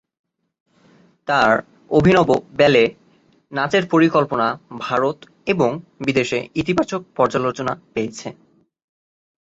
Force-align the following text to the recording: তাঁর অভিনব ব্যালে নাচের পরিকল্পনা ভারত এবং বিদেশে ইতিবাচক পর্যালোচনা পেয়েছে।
তাঁর 1.27 1.53
অভিনব 1.91 2.29
ব্যালে 2.57 2.83
নাচের 3.51 3.83
পরিকল্পনা 3.87 4.47
ভারত 4.79 5.17
এবং 5.47 5.69
বিদেশে 6.05 6.39
ইতিবাচক 6.55 7.01
পর্যালোচনা 7.17 7.73
পেয়েছে। 7.93 8.27